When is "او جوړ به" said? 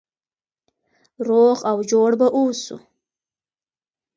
1.71-2.27